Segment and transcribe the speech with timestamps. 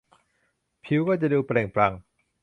[0.83, 1.93] ผิวก็จะดูเปล่งปลั่ง